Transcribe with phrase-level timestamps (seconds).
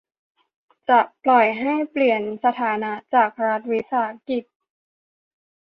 [0.85, 4.43] และปล่อยให้เปลี่ยนสถานะจากรัฐวิสาหกิจ